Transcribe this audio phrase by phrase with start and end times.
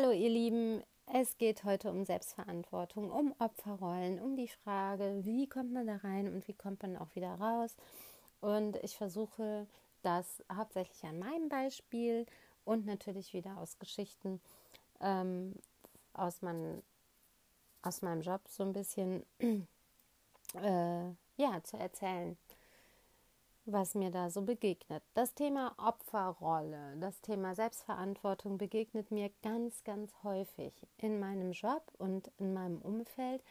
[0.00, 5.72] Hallo ihr Lieben, es geht heute um Selbstverantwortung, um Opferrollen, um die Frage, wie kommt
[5.72, 7.74] man da rein und wie kommt man auch wieder raus.
[8.40, 9.66] Und ich versuche
[10.02, 12.26] das hauptsächlich an meinem Beispiel
[12.64, 14.40] und natürlich wieder aus Geschichten
[15.00, 15.56] ähm,
[16.12, 16.80] aus, mein,
[17.82, 19.24] aus meinem Job so ein bisschen
[20.54, 21.08] äh,
[21.38, 22.36] ja, zu erzählen
[23.72, 25.02] was mir da so begegnet.
[25.14, 32.30] Das Thema Opferrolle, das Thema Selbstverantwortung begegnet mir ganz, ganz häufig in meinem Job und
[32.38, 33.42] in meinem Umfeld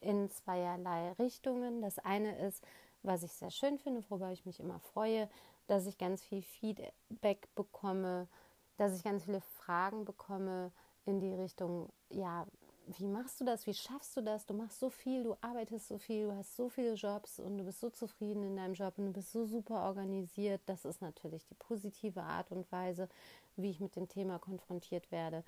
[0.00, 1.82] in zweierlei Richtungen.
[1.82, 2.64] Das eine ist,
[3.02, 5.28] was ich sehr schön finde, worüber ich mich immer freue,
[5.66, 8.28] dass ich ganz viel Feedback bekomme,
[8.76, 10.70] dass ich ganz viele Fragen bekomme
[11.04, 12.46] in die Richtung, ja,
[12.86, 13.66] wie machst du das?
[13.66, 14.46] Wie schaffst du das?
[14.46, 17.64] Du machst so viel, du arbeitest so viel, du hast so viele Jobs und du
[17.64, 20.60] bist so zufrieden in deinem Job und du bist so super organisiert.
[20.66, 23.08] Das ist natürlich die positive Art und Weise,
[23.56, 25.44] wie ich mit dem Thema konfrontiert werde.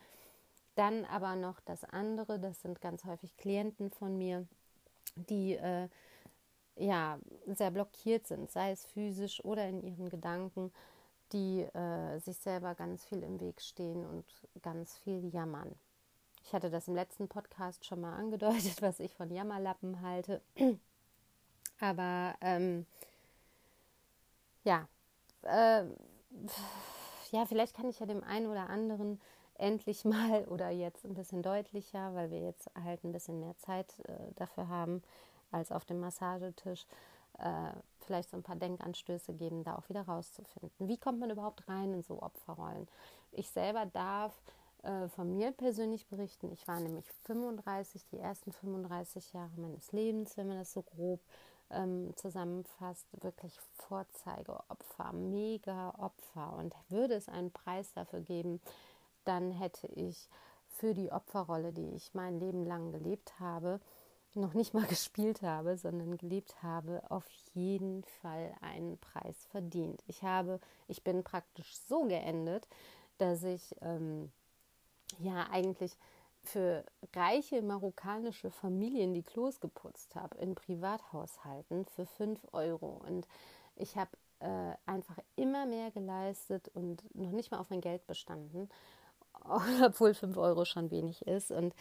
[0.74, 4.46] Dann aber noch das andere, das sind ganz häufig Klienten von mir,
[5.16, 5.88] die äh,
[6.76, 10.72] ja sehr blockiert sind, sei es physisch oder in ihren Gedanken,
[11.32, 14.24] die äh, sich selber ganz viel im Weg stehen und
[14.62, 15.74] ganz viel jammern.
[16.46, 20.40] Ich hatte das im letzten Podcast schon mal angedeutet, was ich von Jammerlappen halte.
[21.80, 22.86] Aber ähm,
[24.62, 24.86] ja,
[25.42, 25.82] äh,
[27.32, 29.20] ja, vielleicht kann ich ja dem einen oder anderen
[29.54, 33.98] endlich mal oder jetzt ein bisschen deutlicher, weil wir jetzt halt ein bisschen mehr Zeit
[34.04, 35.02] äh, dafür haben
[35.50, 36.86] als auf dem Massagetisch,
[37.38, 37.72] äh,
[38.06, 40.86] vielleicht so ein paar Denkanstöße geben, da auch wieder rauszufinden.
[40.86, 42.86] Wie kommt man überhaupt rein in so Opferrollen?
[43.32, 44.32] Ich selber darf
[44.82, 46.50] äh, von mir persönlich berichten.
[46.52, 51.20] Ich war nämlich 35, die ersten 35 Jahre meines Lebens, wenn man das so grob
[51.70, 56.56] ähm, zusammenfasst, wirklich Vorzeigeopfer, mega Opfer.
[56.56, 58.60] Und würde es einen Preis dafür geben,
[59.24, 60.28] dann hätte ich
[60.68, 63.80] für die Opferrolle, die ich mein Leben lang gelebt habe,
[64.34, 70.02] noch nicht mal gespielt habe, sondern gelebt habe, auf jeden Fall einen Preis verdient.
[70.06, 72.68] Ich habe, ich bin praktisch so geendet,
[73.18, 74.30] dass ich ähm,
[75.18, 75.96] ja eigentlich
[76.42, 76.84] für
[77.14, 83.02] reiche marokkanische Familien die Klos geputzt habe in Privathaushalten für 5 Euro.
[83.06, 83.26] Und
[83.74, 84.10] ich habe
[84.40, 88.68] äh, einfach immer mehr geleistet und noch nicht mal auf mein Geld bestanden,
[89.84, 91.50] obwohl 5 Euro schon wenig ist.
[91.50, 91.74] Und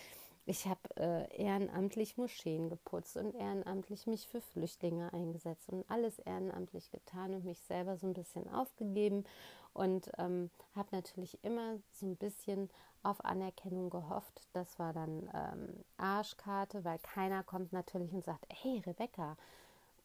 [0.48, 6.92] ich habe äh, ehrenamtlich Moscheen geputzt und ehrenamtlich mich für Flüchtlinge eingesetzt und alles ehrenamtlich
[6.92, 9.26] getan und mich selber so ein bisschen aufgegeben
[9.74, 12.70] und ähm, habe natürlich immer so ein bisschen
[13.06, 14.42] auf Anerkennung gehofft.
[14.54, 19.38] Das war dann ähm, Arschkarte, weil keiner kommt natürlich und sagt, hey Rebecca,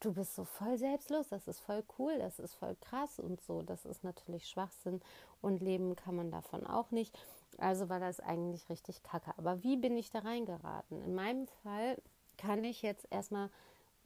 [0.00, 3.62] du bist so voll selbstlos, das ist voll cool, das ist voll krass und so.
[3.62, 5.00] Das ist natürlich Schwachsinn
[5.40, 7.18] und leben kann man davon auch nicht.
[7.58, 9.32] Also war das eigentlich richtig kacke.
[9.36, 11.02] Aber wie bin ich da reingeraten?
[11.02, 11.96] In meinem Fall
[12.36, 13.50] kann ich jetzt erstmal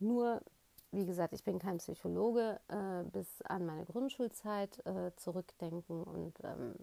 [0.01, 0.41] nur
[0.95, 6.75] wie gesagt, ich bin kein Psychologe, äh, bis an meine Grundschulzeit äh, zurückdenken und ähm,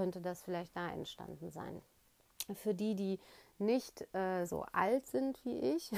[0.00, 1.82] könnte das vielleicht da entstanden sein.
[2.54, 3.20] Für die, die
[3.58, 5.92] nicht äh, so alt sind wie ich,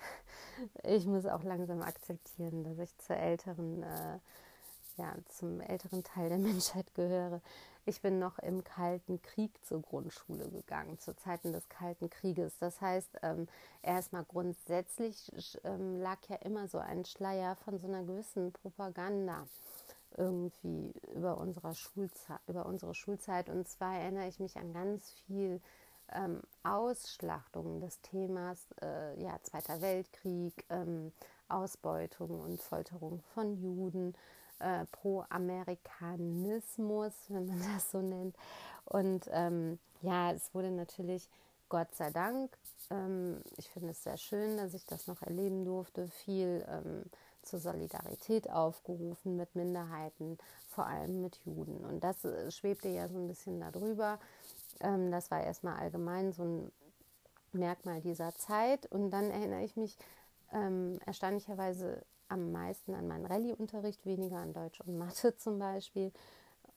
[0.82, 4.18] ich muss auch langsam akzeptieren, dass ich zur älteren, äh,
[4.96, 7.42] ja, zum älteren Teil der Menschheit gehöre.
[7.84, 12.56] Ich bin noch im Kalten Krieg zur Grundschule gegangen, zu Zeiten des Kalten Krieges.
[12.58, 13.46] Das heißt, ähm,
[13.82, 15.30] erstmal grundsätzlich
[15.64, 19.46] ähm, lag ja immer so ein Schleier von so einer gewissen Propaganda
[20.16, 23.48] irgendwie über, unserer Schulzeit, über unsere Schulzeit.
[23.48, 25.60] Und zwar erinnere ich mich an ganz viel
[26.12, 31.12] ähm, Ausschlachtungen des Themas äh, ja, Zweiter Weltkrieg, ähm,
[31.48, 34.14] Ausbeutung und Folterung von Juden
[34.60, 38.36] äh, Pro-Amerikanismus, wenn man das so nennt.
[38.84, 41.28] Und ähm, ja, es wurde natürlich,
[41.68, 42.56] Gott sei Dank,
[42.90, 47.04] ähm, ich finde es sehr schön, dass ich das noch erleben durfte, viel ähm,
[47.48, 50.38] zur Solidarität aufgerufen mit Minderheiten,
[50.68, 51.84] vor allem mit Juden.
[51.84, 54.18] Und das äh, schwebte ja so ein bisschen darüber.
[54.80, 56.72] Ähm, das war erstmal allgemein so ein
[57.52, 58.86] Merkmal dieser Zeit.
[58.92, 59.96] Und dann erinnere ich mich
[60.52, 66.12] ähm, erstaunlicherweise am meisten an meinen Rallye-Unterricht, weniger an Deutsch und Mathe zum Beispiel,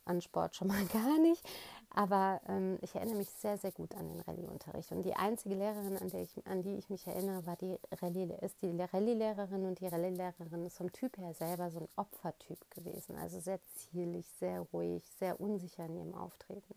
[0.05, 1.47] an Sport schon mal gar nicht.
[1.93, 4.91] Aber ähm, ich erinnere mich sehr, sehr gut an den Rallye-Unterricht.
[4.91, 8.55] Und die einzige Lehrerin, an, ich, an die ich mich erinnere, war die Rallye, ist
[8.61, 9.65] die Rallye-Lehrerin.
[9.65, 13.17] Und die Rallye-Lehrerin ist vom Typ her selber so ein Opfertyp gewesen.
[13.17, 16.75] Also sehr zierlich, sehr ruhig, sehr unsicher in ihrem Auftreten.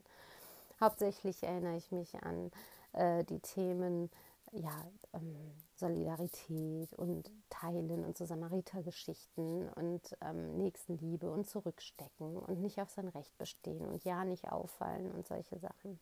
[0.81, 2.51] Hauptsächlich erinnere ich mich an
[2.93, 4.11] äh, die Themen
[4.53, 5.37] ja, ähm,
[5.85, 13.09] Solidarität und Teilen und so Samaritergeschichten und ähm, Nächstenliebe und Zurückstecken und nicht auf sein
[13.09, 16.01] Recht bestehen und ja nicht auffallen und solche Sachen.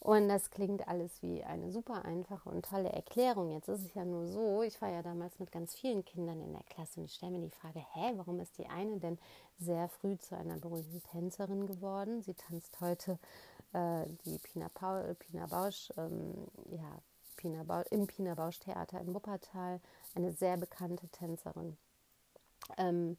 [0.00, 3.50] Und das klingt alles wie eine super einfache und tolle Erklärung.
[3.50, 6.52] Jetzt ist es ja nur so, ich war ja damals mit ganz vielen Kindern in
[6.54, 9.18] der Klasse und ich stelle mir die Frage, hä, warum ist die eine denn
[9.58, 12.22] sehr früh zu einer berühmten Tänzerin geworden?
[12.22, 13.18] Sie tanzt heute
[13.74, 16.98] äh, die Pina, Paul, Pina Bausch, ähm, ja,
[17.42, 19.80] Pina Bausch, im Pina Bausch Theater in Wuppertal,
[20.14, 21.76] eine sehr bekannte Tänzerin.
[22.78, 23.16] Ähm,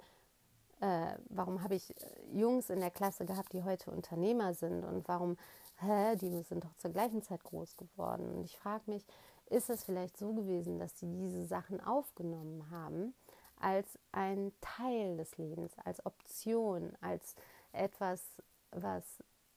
[0.80, 1.94] äh, warum habe ich
[2.31, 5.36] Jungs in der Klasse gehabt, die heute Unternehmer sind und warum
[5.80, 8.30] hä, die sind doch zur gleichen Zeit groß geworden.
[8.30, 9.06] Und ich frage mich,
[9.50, 13.14] ist es vielleicht so gewesen, dass sie diese Sachen aufgenommen haben
[13.60, 17.36] als ein Teil des Lebens, als Option, als
[17.74, 18.24] etwas,
[18.72, 19.04] was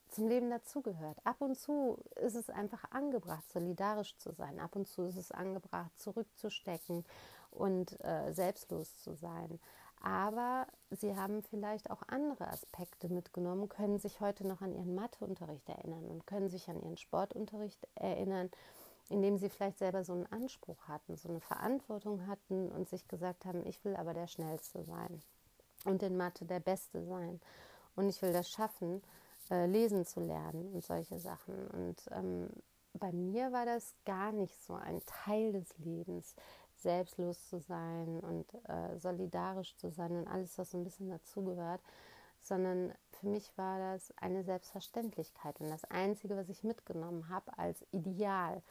[0.09, 1.19] zum Leben dazugehört.
[1.25, 4.61] Ab und zu ist es einfach angebracht, solidarisch zu sein.
[4.61, 7.05] Ab und zu ist es angebracht, zurückzustecken
[7.51, 9.59] und äh, selbstlos zu sein
[10.07, 15.69] aber sie haben vielleicht auch andere Aspekte mitgenommen, können sich heute noch an ihren Matheunterricht
[15.69, 18.51] erinnern und können sich an ihren Sportunterricht erinnern,
[19.09, 23.45] indem sie vielleicht selber so einen Anspruch hatten, so eine Verantwortung hatten und sich gesagt
[23.47, 25.23] haben, ich will aber der Schnellste sein
[25.85, 27.41] und in Mathe der Beste sein
[27.95, 29.03] und ich will das schaffen,
[29.51, 31.67] äh, lesen zu lernen und solche Sachen.
[31.69, 32.49] Und ähm,
[32.95, 36.35] bei mir war das gar nicht so ein Teil des Lebens
[36.77, 41.81] selbstlos zu sein und äh, solidarisch zu sein und alles, was so ein bisschen dazugehört,
[42.43, 47.85] sondern für mich war das eine Selbstverständlichkeit und das Einzige, was ich mitgenommen habe als
[47.93, 48.63] Ideal.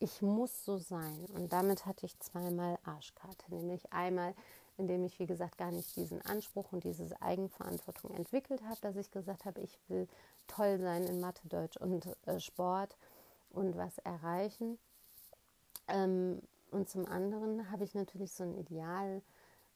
[0.00, 4.34] Ich muss so sein und damit hatte ich zweimal Arschkarte, nämlich einmal,
[4.78, 9.10] indem ich, wie gesagt, gar nicht diesen Anspruch und diese Eigenverantwortung entwickelt habe, dass ich
[9.10, 10.08] gesagt habe, ich will
[10.46, 12.96] toll sein in Mathe, Deutsch und äh, Sport
[13.50, 14.78] und was erreichen.
[15.88, 16.40] Ähm,
[16.70, 19.22] und zum anderen habe ich natürlich so ein Ideal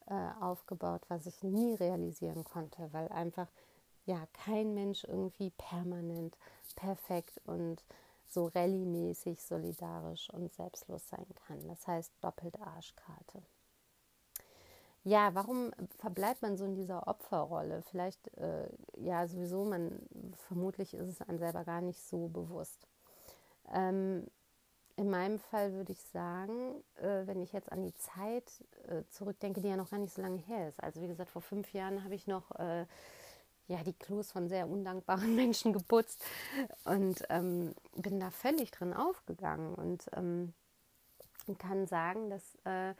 [0.06, 3.48] äh, aufgebaut, was ich nie realisieren konnte, weil einfach
[4.04, 6.36] ja kein Mensch irgendwie permanent
[6.76, 7.84] perfekt und
[8.28, 11.66] so rallye-mäßig solidarisch und selbstlos sein kann.
[11.68, 13.42] Das heißt doppelt Arschkarte.
[15.04, 17.82] Ja, warum verbleibt man so in dieser Opferrolle?
[17.90, 18.68] Vielleicht, äh,
[18.98, 19.98] ja, sowieso, man,
[20.46, 22.86] vermutlich ist es einem selber gar nicht so bewusst.
[23.72, 24.26] Ähm,
[24.96, 29.60] in meinem Fall würde ich sagen, äh, wenn ich jetzt an die Zeit äh, zurückdenke,
[29.60, 30.82] die ja noch gar nicht so lange her ist.
[30.82, 32.86] Also wie gesagt, vor fünf Jahren habe ich noch äh,
[33.66, 36.22] ja, die Klos von sehr undankbaren Menschen geputzt
[36.84, 40.52] und ähm, bin da völlig drin aufgegangen und ähm,
[41.58, 42.94] kann sagen, dass äh,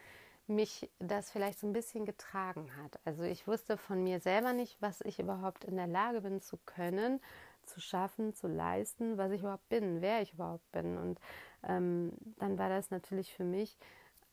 [0.46, 2.98] mich das vielleicht so ein bisschen getragen hat.
[3.04, 6.58] Also ich wusste von mir selber nicht, was ich überhaupt in der Lage bin zu
[6.66, 7.20] können,
[7.64, 10.98] zu schaffen, zu leisten, was ich überhaupt bin, wer ich überhaupt bin.
[10.98, 11.20] Und
[11.62, 13.78] ähm, dann war das natürlich für mich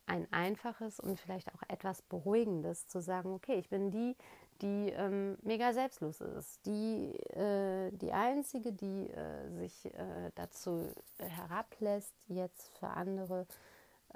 [0.07, 4.15] ein einfaches und vielleicht auch etwas beruhigendes zu sagen, okay, ich bin die,
[4.61, 12.15] die ähm, mega selbstlos ist, die, äh, die einzige, die äh, sich äh, dazu herablässt,
[12.27, 13.45] jetzt für andere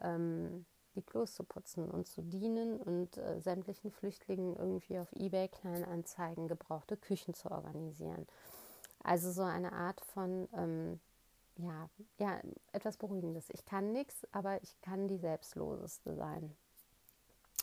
[0.01, 5.48] ähm, die Klos zu putzen und zu dienen und äh, sämtlichen Flüchtlingen irgendwie auf eBay
[5.48, 8.28] Kleinanzeigen gebrauchte Küchen zu organisieren.
[9.04, 11.00] Also so eine Art von ähm,
[11.57, 12.40] ja, ja,
[12.72, 13.50] etwas Beruhigendes.
[13.50, 16.56] Ich kann nichts, aber ich kann die Selbstloseste sein.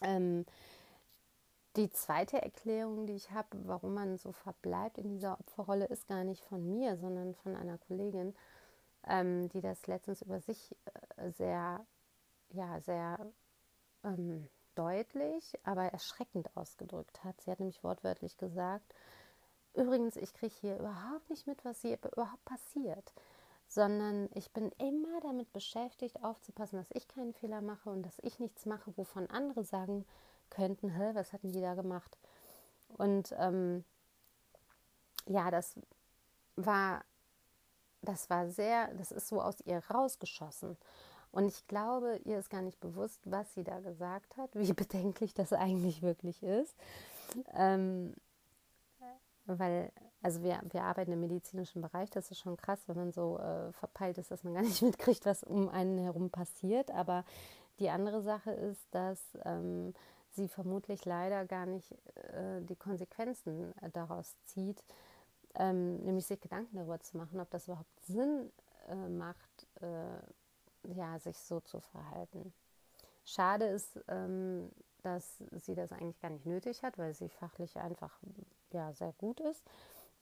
[0.02, 0.46] Ähm,
[1.76, 6.24] die zweite Erklärung, die ich habe, warum man so verbleibt in dieser Opferrolle, ist gar
[6.24, 8.34] nicht von mir, sondern von einer Kollegin,
[9.06, 10.74] ähm, die das letztens über sich
[11.16, 11.84] äh, sehr,
[12.52, 13.18] ja, sehr
[14.04, 17.40] ähm, deutlich, aber erschreckend ausgedrückt hat.
[17.40, 18.94] Sie hat nämlich wortwörtlich gesagt,
[19.74, 23.12] übrigens, ich kriege hier überhaupt nicht mit, was hier überhaupt passiert
[23.70, 28.40] sondern ich bin immer damit beschäftigt, aufzupassen, dass ich keinen Fehler mache und dass ich
[28.40, 30.04] nichts mache, wovon andere sagen
[30.50, 32.18] könnten, Hä, was hatten die da gemacht?
[32.88, 33.84] Und ähm,
[35.26, 35.76] ja, das
[36.56, 37.04] war,
[38.02, 40.76] das war sehr, das ist so aus ihr rausgeschossen.
[41.32, 45.34] Und ich glaube, ihr ist gar nicht bewusst, was sie da gesagt hat, wie bedenklich
[45.34, 46.76] das eigentlich wirklich ist.
[47.54, 48.14] Ähm,
[49.46, 53.38] weil also wir, wir arbeiten im medizinischen Bereich, das ist schon krass, wenn man so
[53.38, 56.90] äh, verpeilt ist, dass man gar nicht mitkriegt, was um einen herum passiert.
[56.90, 57.24] Aber
[57.78, 59.94] die andere Sache ist, dass ähm,
[60.32, 64.84] sie vermutlich leider gar nicht äh, die Konsequenzen äh, daraus zieht,
[65.54, 68.50] ähm, nämlich sich Gedanken darüber zu machen, ob das überhaupt Sinn
[68.88, 69.86] äh, macht, äh,
[70.84, 72.52] ja, sich so zu verhalten.
[73.24, 74.70] Schade ist, ähm,
[75.02, 78.18] dass sie das eigentlich gar nicht nötig hat, weil sie fachlich einfach
[78.72, 79.64] ja, sehr gut ist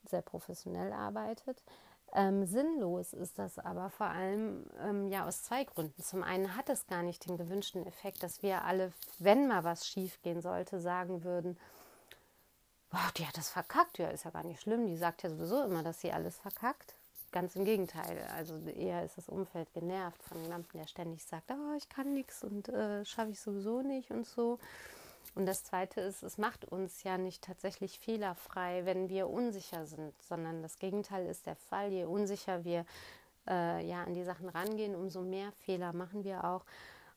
[0.07, 1.63] sehr professionell arbeitet.
[2.15, 6.03] Ähm, sinnlos ist das aber vor allem ähm, ja aus zwei Gründen.
[6.03, 9.87] Zum einen hat es gar nicht den gewünschten Effekt, dass wir alle, wenn mal was
[9.87, 11.59] schief gehen sollte, sagen würden,
[12.91, 13.99] wow, die hat das verkackt.
[13.99, 14.87] Ja, ist ja gar nicht schlimm.
[14.87, 16.95] Die sagt ja sowieso immer, dass sie alles verkackt.
[17.33, 18.27] Ganz im Gegenteil.
[18.37, 22.43] Also eher ist das Umfeld genervt von jemandem, der ständig sagt, oh, ich kann nichts
[22.43, 24.59] und äh, schaffe ich sowieso nicht und so.
[25.35, 30.21] Und das Zweite ist, es macht uns ja nicht tatsächlich fehlerfrei, wenn wir unsicher sind,
[30.23, 31.93] sondern das Gegenteil ist der Fall.
[31.93, 32.85] Je unsicher wir
[33.47, 36.65] äh, ja an die Sachen rangehen, umso mehr Fehler machen wir auch.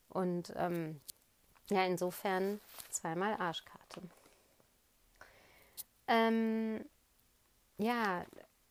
[0.10, 1.00] Und ähm,
[1.70, 4.01] ja, insofern zweimal Arschkarte.
[6.08, 6.84] Ähm,
[7.77, 8.25] ja,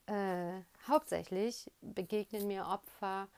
[0.07, 3.29] äh, hauptsächlich begegnen mir Opfer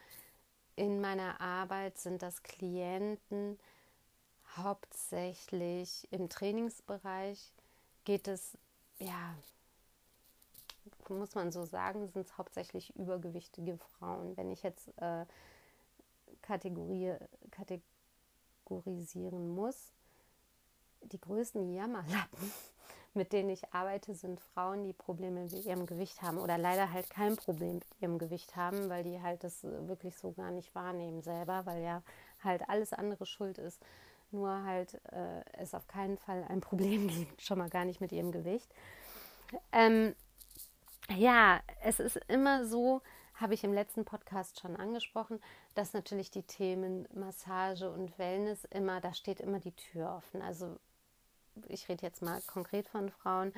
[0.75, 3.59] in meiner Arbeit, sind das Klienten,
[4.57, 7.53] hauptsächlich im Trainingsbereich
[8.05, 8.57] geht es,
[8.99, 9.37] ja,
[11.09, 14.37] muss man so sagen, sind es hauptsächlich übergewichtige Frauen.
[14.37, 15.27] Wenn ich jetzt äh,
[16.41, 17.15] Kategorie,
[18.65, 19.93] kategorisieren muss,
[21.03, 22.53] die größten Jammerlappen,
[23.15, 27.11] mit denen ich arbeite, sind Frauen, die Probleme mit ihrem Gewicht haben oder leider halt
[27.11, 31.23] kein Problem mit ihrem Gewicht haben, weil die halt das wirklich so gar nicht wahrnehmen
[31.23, 32.03] selber, weil ja
[32.43, 33.81] halt alles andere schuld ist
[34.33, 38.13] nur halt äh, es auf keinen Fall ein Problem gibt, schon mal gar nicht mit
[38.13, 38.69] ihrem Gewicht.
[39.71, 40.15] Ähm,
[41.17, 43.03] ja, es ist immer so,
[43.35, 45.41] habe ich im letzten Podcast schon angesprochen,
[45.75, 50.43] dass natürlich die Themen Massage und Wellness immer, da steht immer die Tür offen.
[50.43, 50.79] Also
[51.69, 53.53] ich rede jetzt mal konkret von Frauen.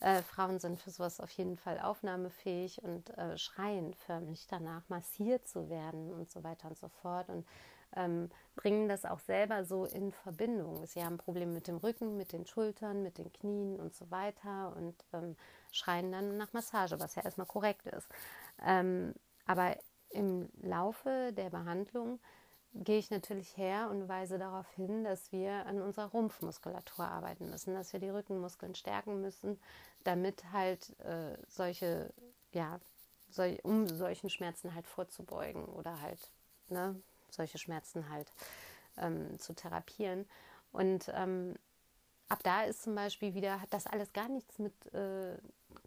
[0.00, 5.48] Äh, Frauen sind für sowas auf jeden Fall aufnahmefähig und äh, schreien förmlich danach, massiert
[5.48, 7.28] zu werden und so weiter und so fort.
[7.28, 7.46] Und
[7.96, 10.86] ähm, bringen das auch selber so in Verbindung.
[10.86, 14.74] Sie haben Probleme mit dem Rücken, mit den Schultern, mit den Knien und so weiter
[14.76, 15.36] und ähm,
[15.72, 18.08] schreien dann nach Massage, was ja erstmal korrekt ist.
[18.64, 19.14] Ähm,
[19.46, 19.76] aber
[20.10, 22.20] im Laufe der Behandlung
[22.74, 27.74] gehe ich natürlich her und weise darauf hin, dass wir an unserer Rumpfmuskulatur arbeiten müssen,
[27.74, 29.58] dass wir die Rückenmuskeln stärken müssen,
[30.04, 32.12] damit halt äh, solche,
[32.52, 32.80] ja,
[33.30, 36.30] sol um solchen Schmerzen halt vorzubeugen oder halt
[36.68, 38.32] ne, solche Schmerzen halt
[38.96, 40.26] ähm, zu therapieren.
[40.72, 41.54] Und ähm,
[42.28, 45.36] ab da ist zum Beispiel wieder, hat das alles gar nichts mit, äh,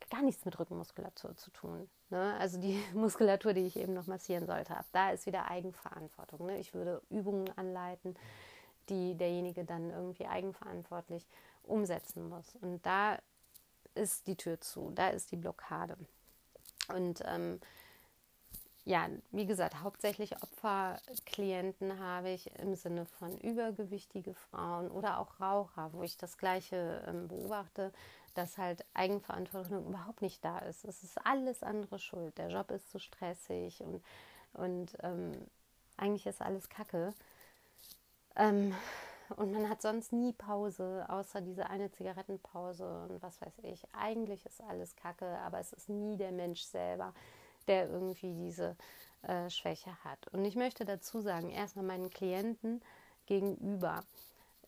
[0.10, 1.90] gar nichts mit Rückenmuskulatur zu tun.
[2.10, 2.36] Ne?
[2.40, 6.46] Also die Muskulatur, die ich eben noch massieren sollte, da ist wieder Eigenverantwortung.
[6.46, 6.60] Ne?
[6.60, 8.16] Ich würde Übungen anleiten,
[8.90, 11.28] die derjenige dann irgendwie eigenverantwortlich
[11.64, 12.56] umsetzen muss.
[12.62, 13.18] Und da
[13.96, 15.98] ist die Tür zu, da ist die Blockade.
[16.90, 17.60] Und ähm,
[18.84, 25.94] ja, wie gesagt, hauptsächlich Opferklienten habe ich im Sinne von übergewichtige Frauen oder auch Raucher,
[25.94, 27.94] wo ich das Gleiche ähm, beobachte,
[28.38, 30.86] dass halt Eigenverantwortung überhaupt nicht da ist.
[30.86, 32.38] Es ist alles andere schuld.
[32.38, 34.04] Der Job ist zu stressig und,
[34.54, 35.34] und ähm,
[35.98, 37.14] eigentlich ist alles Kacke.
[38.36, 38.74] Ähm,
[39.38, 43.86] und man hat sonst nie Pause, außer diese eine Zigarettenpause und was weiß ich.
[43.94, 47.14] Eigentlich ist alles Kacke, aber es ist nie der Mensch selber
[47.68, 48.76] der irgendwie diese
[49.24, 50.28] äh, Schwäche hat.
[50.30, 52.82] Und ich möchte dazu sagen, erstmal meinen Klienten
[53.26, 54.04] gegenüber.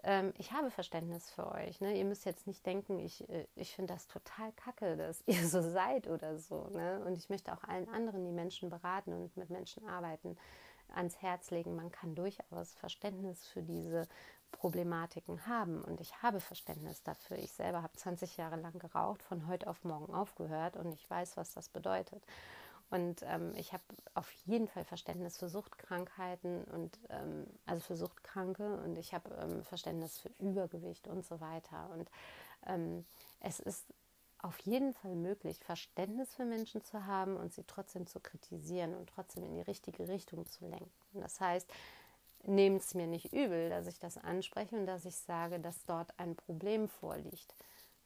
[0.03, 1.79] Ähm, ich habe Verständnis für euch.
[1.79, 1.97] Ne?
[1.97, 5.61] Ihr müsst jetzt nicht denken, ich, äh, ich finde das total kacke, dass ihr so
[5.61, 6.67] seid oder so.
[6.71, 7.01] Ne?
[7.05, 10.37] Und ich möchte auch allen anderen, die Menschen beraten und mit Menschen arbeiten,
[10.89, 11.75] ans Herz legen.
[11.75, 14.07] Man kann durchaus Verständnis für diese
[14.51, 15.81] Problematiken haben.
[15.81, 17.37] Und ich habe Verständnis dafür.
[17.37, 21.37] Ich selber habe 20 Jahre lang geraucht, von heute auf morgen aufgehört und ich weiß,
[21.37, 22.23] was das bedeutet.
[22.93, 23.83] Und ähm, ich habe
[24.13, 29.63] auf jeden Fall Verständnis für Suchtkrankheiten und ähm, also für Suchtkranke und ich habe ähm,
[29.63, 31.89] Verständnis für Übergewicht und so weiter.
[31.91, 32.11] Und
[32.67, 33.03] ähm,
[33.39, 33.91] es ist
[34.37, 39.09] auf jeden Fall möglich, Verständnis für Menschen zu haben und sie trotzdem zu kritisieren und
[39.09, 40.91] trotzdem in die richtige Richtung zu lenken.
[41.13, 41.67] Das heißt,
[42.43, 46.13] nehmt es mir nicht übel, dass ich das anspreche und dass ich sage, dass dort
[46.19, 47.55] ein Problem vorliegt.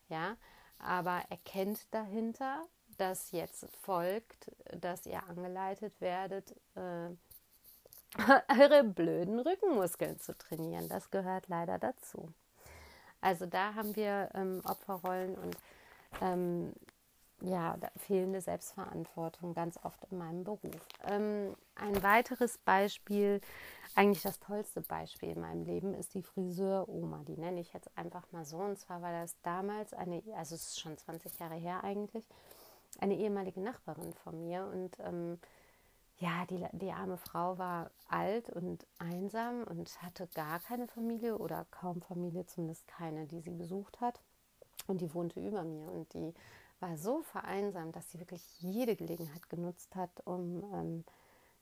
[0.07, 0.37] Ja,
[0.79, 2.65] aber erkennt dahinter,
[2.97, 7.09] das jetzt folgt, dass ihr angeleitet werdet, äh,
[8.59, 10.89] eure blöden Rückenmuskeln zu trainieren.
[10.89, 12.33] Das gehört leider dazu.
[13.21, 15.57] Also da haben wir ähm, Opferrollen und
[16.21, 16.73] ähm,
[17.41, 20.87] ja, fehlende Selbstverantwortung ganz oft in meinem Beruf.
[21.03, 23.41] Ähm, ein weiteres Beispiel,
[23.95, 27.23] eigentlich das tollste Beispiel in meinem Leben, ist die Friseur-Oma.
[27.27, 28.57] Die nenne ich jetzt einfach mal so.
[28.57, 32.27] Und zwar war das damals eine, also es ist schon 20 Jahre her eigentlich,
[32.99, 34.65] eine ehemalige Nachbarin von mir.
[34.67, 35.39] Und ähm,
[36.19, 41.65] ja, die, die arme Frau war alt und einsam und hatte gar keine Familie oder
[41.69, 44.19] kaum Familie, zumindest keine, die sie besucht hat.
[44.87, 46.33] Und die wohnte über mir und die
[46.79, 51.05] war so vereinsamt, dass sie wirklich jede Gelegenheit genutzt hat, um, ähm,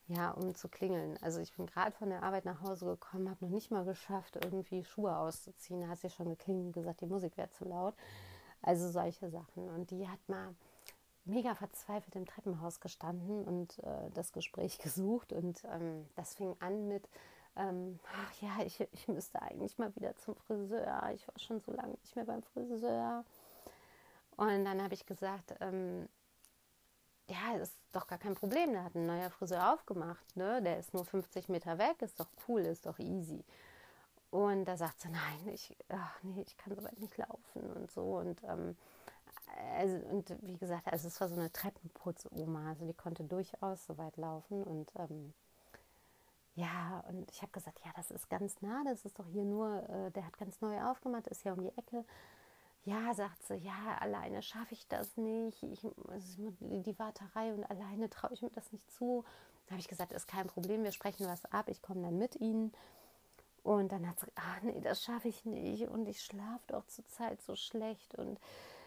[0.08, 1.18] ja, um zu klingeln.
[1.22, 4.36] Also ich bin gerade von der Arbeit nach Hause gekommen, habe noch nicht mal geschafft,
[4.36, 5.80] irgendwie Schuhe auszuziehen.
[5.80, 7.94] Da hat sie schon geklingelt und gesagt, die Musik wäre zu laut.
[8.62, 9.68] Also solche Sachen.
[9.68, 10.54] Und die hat mal
[11.26, 15.32] mega verzweifelt im Treppenhaus gestanden und äh, das Gespräch gesucht.
[15.32, 17.08] Und ähm, das fing an mit,
[17.56, 21.10] ähm, ach ja, ich, ich müsste eigentlich mal wieder zum Friseur.
[21.14, 23.24] Ich war schon so lange nicht mehr beim Friseur.
[24.36, 26.08] Und dann habe ich gesagt, ähm,
[27.28, 28.72] ja, ist doch gar kein Problem.
[28.72, 30.36] Da hat ein neuer Friseur aufgemacht.
[30.36, 30.62] Ne?
[30.62, 33.44] Der ist nur 50 Meter weg, ist doch cool, ist doch easy.
[34.30, 37.90] Und da sagt sie, nein, ich, ach nee, ich kann so weit nicht laufen und
[37.90, 38.18] so.
[38.18, 38.76] Und, ähm,
[39.76, 43.96] also, und wie gesagt, also es war so eine Treppenputz-Oma, also die konnte durchaus so
[43.98, 44.62] weit laufen.
[44.62, 45.32] Und ähm,
[46.54, 49.88] ja, und ich habe gesagt, ja, das ist ganz nah, das ist doch hier nur,
[49.88, 52.04] äh, der hat ganz neu aufgemacht, ist ja um die Ecke.
[52.84, 55.62] Ja, sagt sie, ja, alleine schaffe ich das nicht.
[55.64, 59.24] Ich, also die Warterei und alleine traue ich mir das nicht zu.
[59.66, 62.36] Da habe ich gesagt, ist kein Problem, wir sprechen was ab, ich komme dann mit
[62.36, 62.72] Ihnen.
[63.64, 65.88] Und dann hat sie, ach nee, das schaffe ich nicht.
[65.88, 68.14] Und ich schlafe doch zurzeit so schlecht.
[68.14, 68.38] Und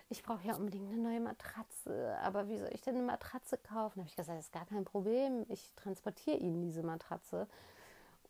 [0.09, 2.17] ich brauche ja unbedingt eine neue Matratze.
[2.23, 3.99] Aber wie soll ich denn eine Matratze kaufen?
[3.99, 5.45] Da habe ich gesagt, das ist gar kein Problem.
[5.49, 7.47] Ich transportiere Ihnen diese Matratze.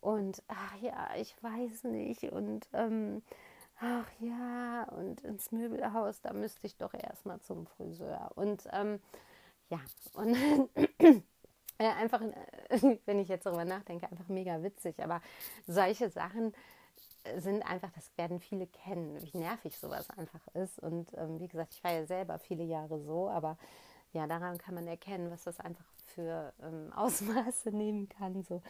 [0.01, 2.23] Und ach ja, ich weiß nicht.
[2.23, 3.21] Und ähm,
[3.79, 8.31] ach ja, und ins Möbelhaus, da müsste ich doch erstmal zum Friseur.
[8.35, 8.99] Und ähm,
[9.69, 9.79] ja,
[10.13, 10.35] und
[11.77, 12.21] äh, einfach,
[13.05, 15.01] wenn ich jetzt darüber nachdenke, einfach mega witzig.
[15.01, 15.21] Aber
[15.65, 16.53] solche Sachen
[17.37, 20.79] sind einfach, das werden viele kennen, wie nervig sowas einfach ist.
[20.79, 23.57] Und ähm, wie gesagt, ich war ja selber viele Jahre so, aber
[24.11, 28.43] ja, daran kann man erkennen, was das einfach für ähm, Ausmaße nehmen kann.
[28.43, 28.61] So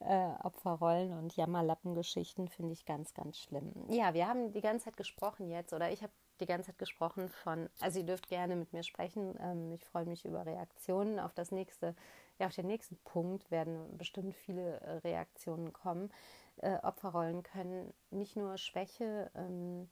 [0.00, 3.72] äh, Opferrollen und Jammerlappengeschichten finde ich ganz, ganz schlimm.
[3.88, 7.28] Ja, wir haben die ganze Zeit gesprochen jetzt, oder ich habe die ganze Zeit gesprochen
[7.28, 9.34] von, also ihr dürft gerne mit mir sprechen.
[9.40, 11.18] Ähm, ich freue mich über Reaktionen.
[11.18, 11.96] Auf das nächste,
[12.38, 16.10] ja, auf den nächsten Punkt werden bestimmt viele äh, Reaktionen kommen.
[16.58, 19.88] Äh, Opferrollen können nicht nur Schwäche ähm,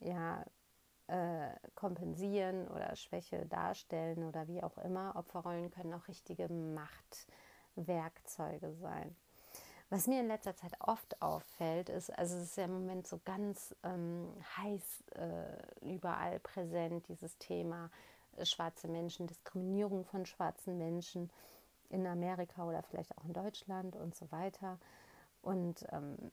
[0.00, 0.44] ja,
[1.08, 5.16] äh, kompensieren oder Schwäche darstellen oder wie auch immer.
[5.16, 9.16] Opferrollen können auch richtige Machtwerkzeuge sein.
[9.92, 13.18] Was mir in letzter Zeit oft auffällt, ist, also es ist ja im Moment so
[13.24, 17.90] ganz ähm, heiß äh, überall präsent, dieses Thema
[18.36, 21.28] äh, schwarze Menschen, Diskriminierung von schwarzen Menschen
[21.88, 24.78] in Amerika oder vielleicht auch in Deutschland und so weiter.
[25.42, 26.32] Und ähm,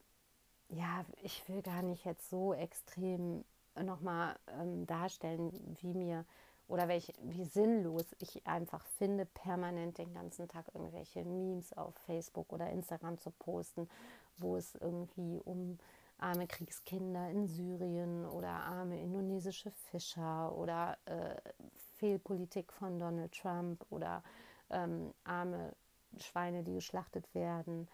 [0.70, 3.46] ja, ich will gar nicht jetzt so extrem
[3.84, 6.26] nochmal ähm, darstellen, wie mir
[6.68, 12.52] oder welch, wie sinnlos ich einfach finde, permanent den ganzen Tag irgendwelche Memes auf Facebook
[12.52, 13.90] oder Instagram zu posten,
[14.38, 15.78] wo es irgendwie um
[16.18, 21.36] arme Kriegskinder in Syrien oder arme indonesische Fischer oder äh,
[21.96, 24.24] Fehlpolitik von Donald Trump oder
[24.70, 25.74] ähm, arme
[26.18, 27.88] Schweine, die geschlachtet werden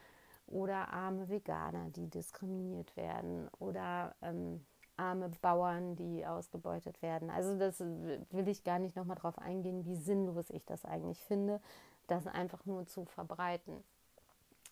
[0.47, 4.65] oder arme Veganer, die diskriminiert werden oder ähm,
[4.97, 7.29] arme Bauern, die ausgebeutet werden.
[7.29, 11.61] Also das will ich gar nicht nochmal drauf eingehen, wie sinnlos ich das eigentlich finde,
[12.07, 13.83] das einfach nur zu verbreiten.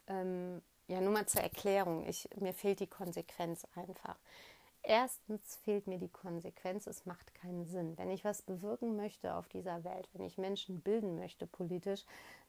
[0.07, 2.05] Ähm, ja, nur mal zur Erklärung.
[2.07, 4.17] Ich, mir fehlt die Konsequenz einfach.
[4.83, 7.97] Erstens fehlt mir die Konsequenz, es macht keinen Sinn.
[7.97, 12.03] Wenn ich was bewirken möchte auf dieser Welt, wenn ich Menschen bilden möchte politisch,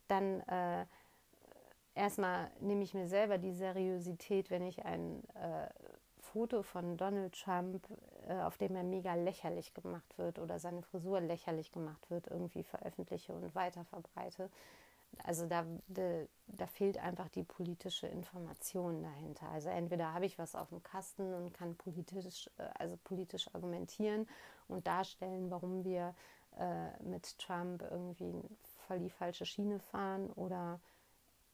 [0.08, 0.86] dann äh,
[1.94, 5.68] erstmal nehme ich mir selber die Seriosität, wenn ich ein äh,
[6.18, 7.86] Foto von Donald Trump,
[8.26, 12.62] äh, auf dem er mega lächerlich gemacht wird oder seine Frisur lächerlich gemacht wird, irgendwie
[12.62, 14.50] veröffentliche und weiter verbreite.
[15.24, 19.48] Also da, de, da fehlt einfach die politische Information dahinter.
[19.50, 24.26] Also entweder habe ich was auf dem Kasten und kann politisch, äh, also politisch argumentieren
[24.68, 26.14] und darstellen, warum wir
[26.58, 28.32] äh, mit Trump irgendwie
[28.86, 30.80] voll die falsche Schiene fahren oder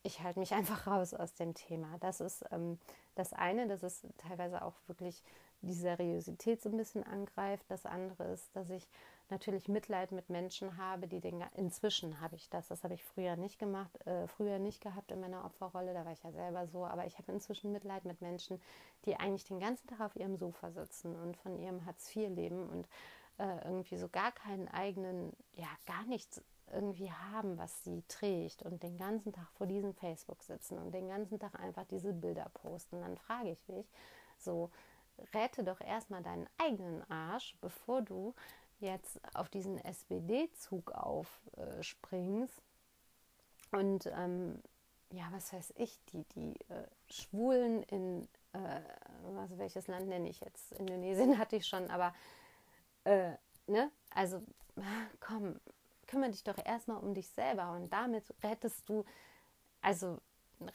[0.09, 1.99] ich halte mich einfach raus aus dem Thema.
[2.01, 2.79] Das ist ähm,
[3.15, 5.23] das eine, dass es teilweise auch wirklich
[5.61, 7.65] die Seriosität so ein bisschen angreift.
[7.69, 8.89] Das andere ist, dass ich
[9.29, 12.69] natürlich Mitleid mit Menschen habe, die den inzwischen habe ich das.
[12.69, 15.93] Das habe ich früher nicht gemacht, äh, früher nicht gehabt in meiner Opferrolle.
[15.95, 16.87] Da war ich ja selber so.
[16.87, 18.61] Aber ich habe inzwischen Mitleid mit Menschen,
[19.05, 22.69] die eigentlich den ganzen Tag auf ihrem Sofa sitzen und von ihrem Hartz IV leben
[22.69, 22.89] und
[23.39, 26.41] äh, irgendwie so gar keinen eigenen, ja gar nichts
[26.73, 31.09] irgendwie haben, was sie trägt und den ganzen Tag vor diesem Facebook sitzen und den
[31.09, 33.87] ganzen Tag einfach diese Bilder posten, dann frage ich mich,
[34.39, 34.71] so
[35.35, 38.35] rette doch erstmal deinen eigenen Arsch, bevor du
[38.81, 42.63] jetzt auf diesen SBD-Zug aufspringst.
[43.73, 44.63] Und ähm,
[45.11, 48.81] ja, was weiß ich, die, die äh, Schwulen in, äh,
[49.37, 50.73] also welches Land nenne ich jetzt?
[50.73, 52.15] Indonesien hatte ich schon, aber
[53.05, 53.33] äh,
[53.67, 54.43] ne, also
[55.21, 55.59] komm,
[56.09, 59.05] kümmere dich doch erstmal um dich selber und damit rettest du,
[59.81, 60.21] also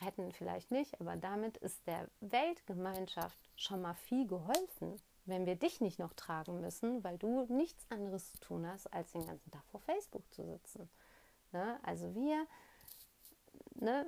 [0.01, 4.95] retten vielleicht nicht, aber damit ist der Weltgemeinschaft schon mal viel geholfen.
[5.25, 9.13] wenn wir dich nicht noch tragen müssen, weil du nichts anderes zu tun hast, als
[9.13, 10.89] den ganzen Tag vor Facebook zu sitzen.
[11.53, 11.79] Ne?
[11.81, 12.45] Also wir
[13.75, 14.05] ne,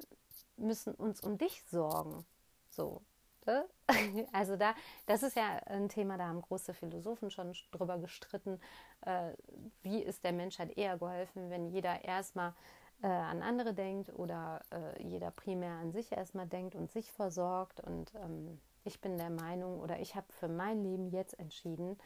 [0.57, 2.25] müssen uns um dich sorgen.
[2.69, 3.01] So.
[3.45, 3.65] Ne?
[4.31, 4.73] Also da,
[5.05, 8.59] das ist ja ein Thema, da haben große Philosophen schon drüber gestritten,
[9.01, 9.33] äh,
[9.81, 12.53] wie ist der Menschheit eher geholfen, wenn jeder erstmal
[13.01, 17.79] äh, an andere denkt oder äh, jeder primär an sich erstmal denkt und sich versorgt.
[17.79, 21.97] Und ähm, ich bin der Meinung oder ich habe für mein Leben jetzt entschieden,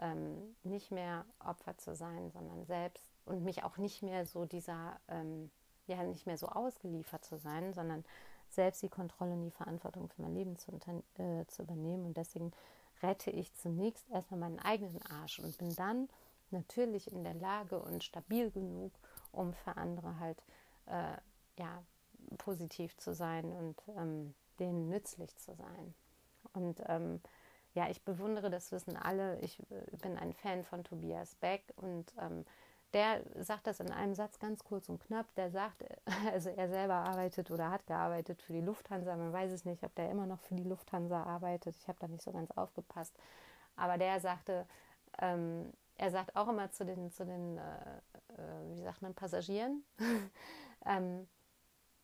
[0.00, 4.98] ähm, nicht mehr Opfer zu sein, sondern selbst und mich auch nicht mehr so dieser,
[5.08, 5.50] ähm,
[5.86, 8.04] ja, nicht mehr so ausgeliefert zu sein, sondern
[8.54, 10.72] selbst die Kontrolle und die Verantwortung für mein Leben zu,
[11.18, 12.06] äh, zu übernehmen.
[12.06, 12.52] Und deswegen
[13.02, 16.08] rette ich zunächst erstmal meinen eigenen Arsch und bin dann
[16.50, 18.92] natürlich in der Lage und stabil genug,
[19.32, 20.42] um für andere halt
[20.86, 21.16] äh,
[21.58, 21.82] ja,
[22.38, 25.94] positiv zu sein und ähm, denen nützlich zu sein.
[26.52, 27.20] Und ähm,
[27.74, 29.38] ja, ich bewundere, das wissen alle.
[29.40, 32.44] Ich äh, bin ein Fan von Tobias Beck und ähm,
[32.94, 35.26] der sagt das in einem Satz ganz kurz und knapp.
[35.36, 35.84] Der sagt,
[36.32, 39.16] also er selber arbeitet oder hat gearbeitet für die Lufthansa.
[39.16, 41.76] Man weiß es nicht, ob der immer noch für die Lufthansa arbeitet.
[41.76, 43.16] Ich habe da nicht so ganz aufgepasst.
[43.76, 44.66] Aber der sagte,
[45.18, 47.62] ähm, er sagt auch immer zu den, zu den äh,
[48.36, 49.84] äh, wie sagt man, Passagieren,
[50.86, 51.28] ähm,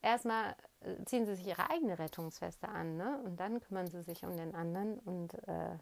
[0.03, 3.21] erstmal äh, ziehen sie sich ihre eigene Rettungsweste an ne?
[3.25, 4.99] und dann kümmern sie sich um den anderen.
[5.01, 5.77] Und äh,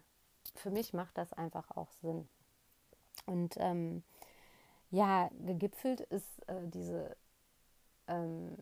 [0.55, 2.27] für mich macht das einfach auch Sinn.
[3.25, 4.03] Und ähm,
[4.89, 7.15] ja, gegipfelt ist äh, diese,
[8.07, 8.55] ähm,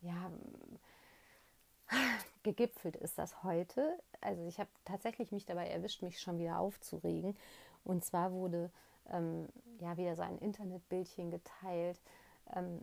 [0.00, 0.30] ja,
[2.42, 3.98] gegipfelt ist das heute.
[4.20, 7.36] Also ich habe tatsächlich mich dabei erwischt, mich schon wieder aufzuregen.
[7.84, 8.70] Und zwar wurde
[9.10, 9.48] ähm,
[9.80, 12.00] ja wieder so ein Internetbildchen geteilt,
[12.54, 12.80] ähm,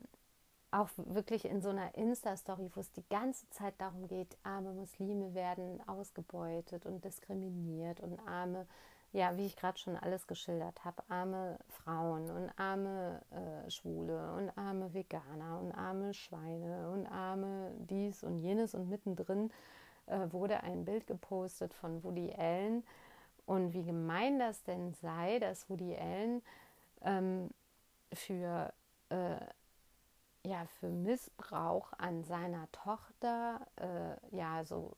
[0.71, 5.34] auch wirklich in so einer Insta-Story, wo es die ganze Zeit darum geht, arme Muslime
[5.34, 8.67] werden ausgebeutet und diskriminiert und arme
[9.13, 14.58] ja, wie ich gerade schon alles geschildert habe, arme Frauen und arme äh, Schwule und
[14.58, 18.74] arme Veganer und arme Schweine und arme dies und jenes.
[18.74, 19.52] Und mittendrin
[20.06, 22.84] äh, wurde ein Bild gepostet von Woody Allen.
[23.45, 26.41] Und wie gemein das denn sei, dass Woody Allen
[27.02, 27.50] ähm,
[28.13, 28.71] für
[29.10, 29.36] äh,
[30.43, 34.95] ja, für Missbrauch an seiner Tochter äh, ja so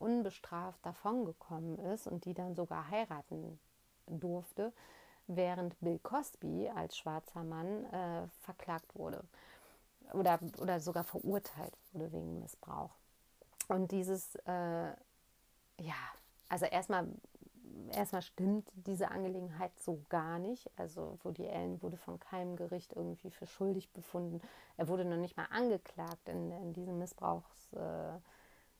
[0.00, 3.58] unbestraft davongekommen ist und die dann sogar heiraten
[4.06, 4.72] durfte,
[5.26, 9.22] während Bill Cosby als schwarzer Mann äh, verklagt wurde
[10.12, 12.90] oder, oder sogar verurteilt wurde wegen Missbrauch.
[13.68, 14.90] Und dieses, äh,
[15.80, 15.94] ja,
[16.48, 17.06] also erstmal
[17.92, 20.70] erstmal stimmt diese Angelegenheit so gar nicht.
[20.76, 24.40] Also Woody Allen wurde von keinem Gericht irgendwie für schuldig befunden.
[24.76, 28.18] Er wurde noch nicht mal angeklagt in, in diesem Missbrauchs, äh,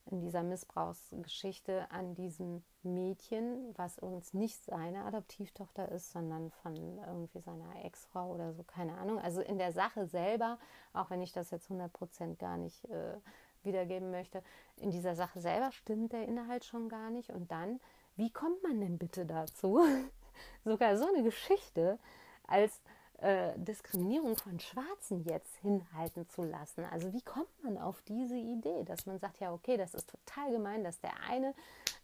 [0.06, 7.40] in dieser Missbrauchsgeschichte an diesem Mädchen, was uns nicht seine Adoptivtochter ist, sondern von irgendwie
[7.40, 9.18] seiner Ex-Frau oder so, keine Ahnung.
[9.18, 10.58] Also in der Sache selber,
[10.92, 13.16] auch wenn ich das jetzt 100% gar nicht äh,
[13.62, 14.42] wiedergeben möchte,
[14.76, 17.30] in dieser Sache selber stimmt der Inhalt schon gar nicht.
[17.30, 17.80] Und dann,
[18.16, 19.80] wie kommt man denn bitte dazu,
[20.64, 21.98] sogar so eine Geschichte
[22.46, 22.80] als
[23.20, 26.84] äh, Diskriminierung von Schwarzen jetzt hinhalten zu lassen.
[26.90, 30.52] Also wie kommt man auf diese Idee, dass man sagt, ja, okay, das ist total
[30.52, 31.54] gemein, dass der eine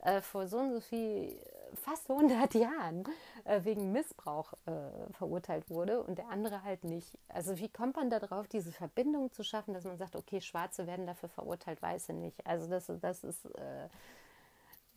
[0.03, 1.39] äh, vor so und so viel,
[1.75, 3.05] fast 100 Jahren
[3.45, 7.19] äh, wegen Missbrauch äh, verurteilt wurde und der andere halt nicht.
[7.29, 11.07] Also wie kommt man darauf, diese Verbindung zu schaffen, dass man sagt, okay, Schwarze werden
[11.07, 12.47] dafür verurteilt, Weiße nicht.
[12.47, 13.89] Also das, das ist äh,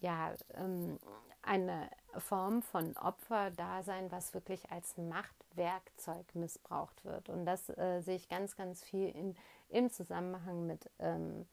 [0.02, 0.98] ja, ähm,
[1.42, 7.30] eine Form von Opferdasein, was wirklich als Machtwerkzeug missbraucht wird.
[7.30, 9.36] Und das äh, sehe ich ganz, ganz viel in,
[9.70, 11.48] im Zusammenhang mit, ähm,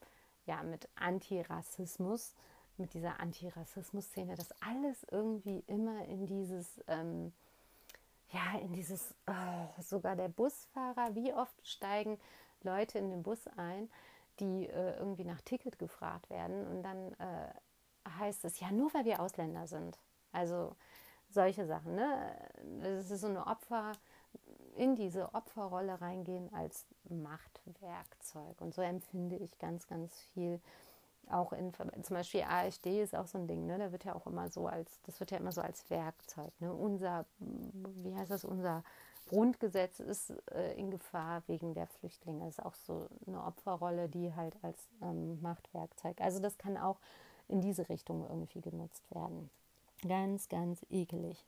[0.44, 2.34] ja, mit Antirassismus,
[2.78, 7.32] mit dieser Antirassismus-Szene, dass alles irgendwie immer in dieses, ähm,
[8.30, 12.18] ja, in dieses, oh, sogar der Busfahrer, wie oft steigen
[12.62, 13.88] Leute in den Bus ein,
[14.40, 17.52] die äh, irgendwie nach Ticket gefragt werden und dann äh,
[18.18, 19.98] heißt es ja nur, weil wir Ausländer sind.
[20.32, 20.76] Also
[21.30, 21.94] solche Sachen.
[21.94, 22.36] Ne?
[22.80, 23.92] Das ist so eine Opfer,
[24.76, 28.60] in diese Opferrolle reingehen als Machtwerkzeug.
[28.60, 30.60] Und so empfinde ich ganz, ganz viel.
[31.28, 33.78] Auch in zum Beispiel AfD ist auch so ein Ding, ne?
[33.78, 36.52] Da wird ja auch immer so als, das wird ja immer so als Werkzeug.
[36.60, 36.72] Ne?
[36.72, 38.84] Unser, wie heißt das, unser
[39.26, 42.44] Grundgesetz ist äh, in Gefahr wegen der Flüchtlinge.
[42.44, 46.20] Das ist auch so eine Opferrolle, die halt als ähm, Machtwerkzeug.
[46.20, 47.00] Also das kann auch
[47.48, 49.50] in diese Richtung irgendwie genutzt werden.
[50.06, 51.44] Ganz, ganz ekelig.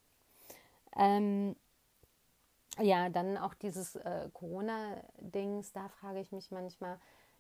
[0.97, 1.57] Ähm,
[2.81, 6.99] ja, dann auch dieses äh, Corona-Dings, da frage ich mich manchmal,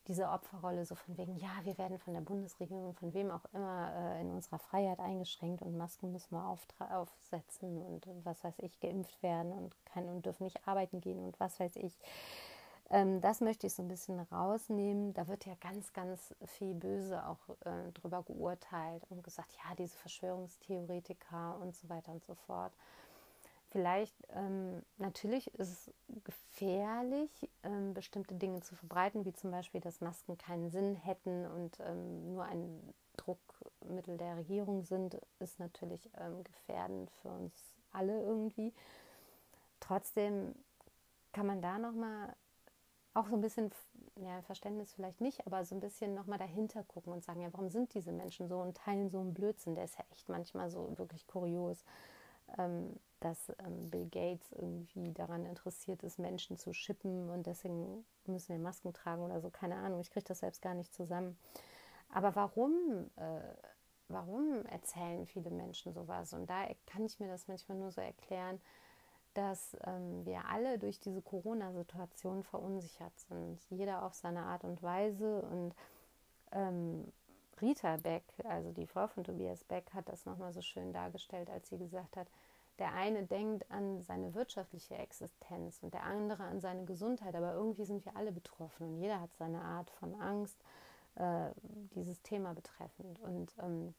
[0.08, 3.92] diese Opferrolle so von wegen, ja, wir werden von der Bundesregierung, von wem auch immer,
[3.94, 9.22] äh, in unserer Freiheit eingeschränkt und Masken müssen wir aufsetzen und was weiß ich, geimpft
[9.22, 11.98] werden und, kann, und dürfen nicht arbeiten gehen und was weiß ich.
[12.90, 15.12] Ähm, das möchte ich so ein bisschen rausnehmen.
[15.14, 19.96] Da wird ja ganz, ganz viel Böse auch äh, drüber geurteilt und gesagt, ja, diese
[19.96, 22.72] Verschwörungstheoretiker und so weiter und so fort.
[23.70, 30.00] Vielleicht, ähm, natürlich ist es gefährlich, ähm, bestimmte Dinge zu verbreiten, wie zum Beispiel, dass
[30.00, 36.42] Masken keinen Sinn hätten und ähm, nur ein Druckmittel der Regierung sind, ist natürlich ähm,
[36.44, 37.52] gefährdend für uns
[37.92, 38.72] alle irgendwie.
[39.80, 40.54] Trotzdem
[41.32, 42.34] kann man da nochmal
[43.14, 43.70] auch so ein bisschen,
[44.16, 47.70] ja, Verständnis vielleicht nicht, aber so ein bisschen nochmal dahinter gucken und sagen, ja, warum
[47.70, 49.74] sind diese Menschen so und teilen so einen Blödsinn?
[49.74, 51.84] Der ist ja echt manchmal so wirklich kurios,
[52.58, 58.50] ähm, dass ähm, Bill Gates irgendwie daran interessiert ist, Menschen zu schippen und deswegen müssen
[58.50, 61.38] wir Masken tragen oder so, keine Ahnung, ich kriege das selbst gar nicht zusammen.
[62.10, 63.40] Aber warum, äh,
[64.08, 66.32] warum erzählen viele Menschen sowas?
[66.32, 68.60] Und da kann ich mir das manchmal nur so erklären,
[69.38, 73.60] dass ähm, wir alle durch diese Corona-Situation verunsichert sind.
[73.70, 75.42] Jeder auf seine Art und Weise.
[75.42, 75.76] Und
[76.50, 77.12] ähm,
[77.62, 81.68] Rita Beck, also die Frau von Tobias Beck, hat das nochmal so schön dargestellt, als
[81.68, 82.26] sie gesagt hat,
[82.80, 87.84] der eine denkt an seine wirtschaftliche Existenz und der andere an seine Gesundheit, aber irgendwie
[87.84, 90.58] sind wir alle betroffen und jeder hat seine Art von Angst,
[91.14, 91.50] äh,
[91.94, 93.20] dieses Thema betreffend.
[93.20, 93.94] Und ähm,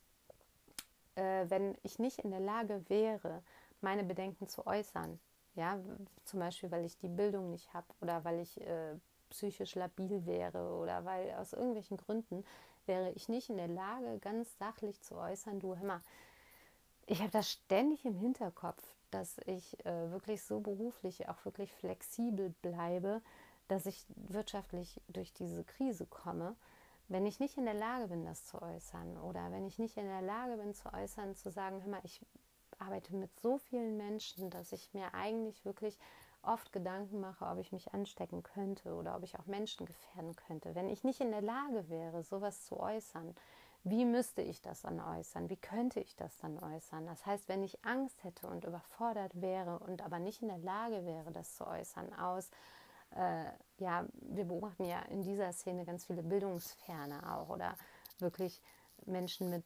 [1.15, 3.41] äh, wenn ich nicht in der Lage wäre,
[3.81, 5.19] meine Bedenken zu äußern,
[5.59, 5.77] ja,
[6.23, 8.95] zum Beispiel, weil ich die Bildung nicht habe oder weil ich äh,
[9.29, 12.45] psychisch labil wäre oder weil aus irgendwelchen Gründen
[12.85, 16.01] wäre ich nicht in der Lage, ganz sachlich zu äußern, du, mal,
[17.07, 22.53] ich habe das ständig im Hinterkopf, dass ich äh, wirklich so beruflich auch wirklich flexibel
[22.61, 23.21] bleibe,
[23.67, 26.55] dass ich wirtschaftlich durch diese Krise komme.
[27.09, 30.05] Wenn ich nicht in der Lage bin, das zu äußern oder wenn ich nicht in
[30.05, 32.21] der Lage bin zu äußern, zu sagen, hör mal, ich
[32.79, 35.97] arbeite mit so vielen Menschen, dass ich mir eigentlich wirklich
[36.41, 40.73] oft Gedanken mache, ob ich mich anstecken könnte oder ob ich auch Menschen gefährden könnte.
[40.75, 43.35] Wenn ich nicht in der Lage wäre, sowas zu äußern,
[43.83, 45.49] wie müsste ich das dann äußern?
[45.49, 47.05] Wie könnte ich das dann äußern?
[47.05, 51.05] Das heißt, wenn ich Angst hätte und überfordert wäre und aber nicht in der Lage
[51.05, 52.51] wäre, das zu äußern, aus,
[53.15, 53.45] äh,
[53.77, 57.75] ja, wir beobachten ja in dieser Szene ganz viele Bildungsferne auch oder
[58.19, 58.61] wirklich
[59.05, 59.63] Menschen mit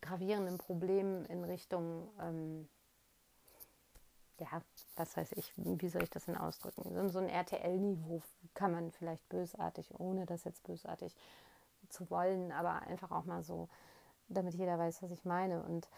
[0.00, 2.68] gravierenden Problemen in Richtung, ähm,
[4.38, 4.62] ja,
[4.96, 7.08] was weiß ich, wie soll ich das denn ausdrücken?
[7.10, 8.22] So ein RTL-Niveau
[8.54, 11.14] kann man vielleicht bösartig, ohne das jetzt bösartig
[11.88, 13.68] zu wollen, aber einfach auch mal so,
[14.28, 15.62] damit jeder weiß, was ich meine.
[15.62, 15.88] Und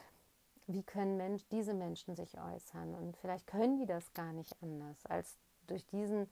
[0.67, 2.95] wie können Mensch, diese Menschen sich äußern?
[2.95, 5.37] Und vielleicht können die das gar nicht anders, als
[5.67, 6.31] durch diesen,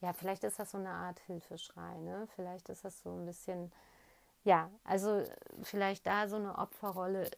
[0.00, 2.26] ja, vielleicht ist das so eine Art Hilfeschrei, ne?
[2.34, 3.72] Vielleicht ist das so ein bisschen
[4.46, 5.24] ja, also
[5.62, 7.28] vielleicht da so eine Opferrolle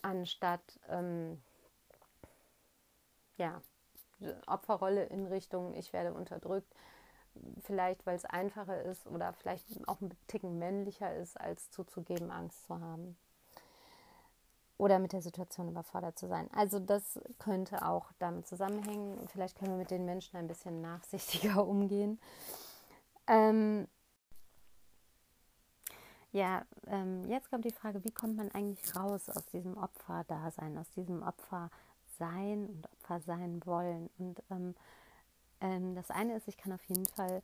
[0.00, 1.42] anstatt, ähm,
[3.36, 3.60] ja,
[4.46, 6.72] Opferrolle in Richtung, ich werde unterdrückt,
[7.62, 12.64] vielleicht weil es einfacher ist oder vielleicht auch ein Ticken männlicher ist, als zuzugeben, Angst
[12.66, 13.18] zu haben.
[14.78, 16.48] Oder mit der Situation überfordert zu sein.
[16.54, 19.26] Also das könnte auch damit zusammenhängen.
[19.28, 22.20] Vielleicht können wir mit den Menschen ein bisschen nachsichtiger umgehen.
[23.26, 23.88] Ähm,
[26.36, 30.90] ja, ähm, jetzt kommt die Frage, wie kommt man eigentlich raus aus diesem Opferdasein, aus
[30.90, 34.10] diesem Opfersein und Opfersein wollen?
[34.18, 34.74] Und ähm,
[35.62, 37.42] ähm, das eine ist, ich kann auf jeden Fall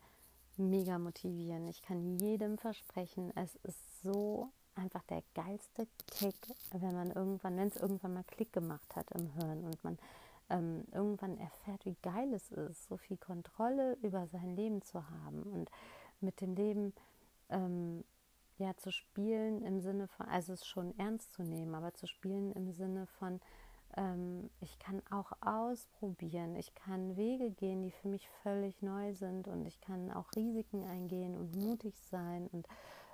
[0.58, 1.68] mega motivieren.
[1.68, 6.36] Ich kann jedem versprechen, es ist so einfach der geilste Kick,
[6.72, 9.98] wenn man irgendwann, wenn es irgendwann mal Klick gemacht hat im Hirn und man
[10.50, 15.44] ähm, irgendwann erfährt, wie geil es ist, so viel Kontrolle über sein Leben zu haben
[15.44, 15.70] und
[16.20, 16.92] mit dem Leben
[17.48, 18.04] ähm,
[18.62, 22.52] ja, zu spielen im Sinne von, also es schon ernst zu nehmen, aber zu spielen
[22.52, 23.40] im Sinne von,
[23.96, 29.48] ähm, ich kann auch ausprobieren, ich kann Wege gehen, die für mich völlig neu sind
[29.48, 32.66] und ich kann auch Risiken eingehen und mutig sein und